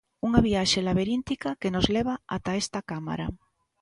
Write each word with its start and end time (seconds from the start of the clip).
Unha 0.27 0.41
viaxe 0.49 0.79
labiríntica 0.87 1.49
que 1.61 1.73
nos 1.75 1.87
leva 1.95 2.15
ata 2.35 2.51
esta 2.63 2.79
cámara. 2.91 3.27